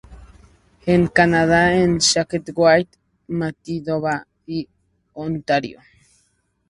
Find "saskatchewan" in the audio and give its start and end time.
2.01-2.87